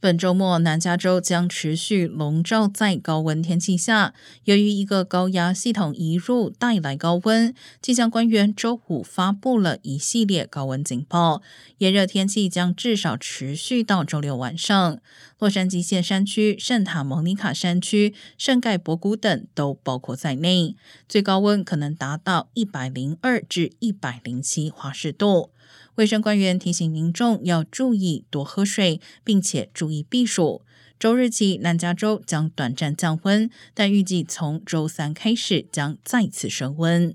[0.00, 4.14] 本周末，南加州将持续笼罩在高温天气下。
[4.44, 11.42] 由于一个高压系统移入带来高温，气象官员周五发布了一系列高温警报。
[11.76, 14.98] 炎热天气将至少持续到周六晚上。
[15.38, 20.76] 洛杉矶县山区、圣塔蒙尼卡山区、圣盖博谷等都包括在内，
[21.06, 25.50] 最高温可能达到一百零二至一百零七华氏度。
[25.96, 30.62] 卫生官员提醒民众要注意多喝水，并且注意避暑。
[30.98, 37.14] 周日起，南加州将短暂降温，但预计从周三开始将再次升温。